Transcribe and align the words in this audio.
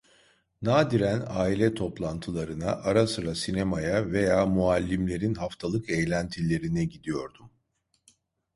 Nadiren 0.61 1.23
aile 1.29 1.73
toplantılarına, 1.73 2.71
ara 2.75 3.07
sıra 3.07 3.35
sinemaya 3.35 4.11
veya 4.11 4.45
muallimlerin 4.45 5.33
haftalık 5.33 5.89
eğlentilerine 5.89 6.85
gidiyordum. 6.85 7.51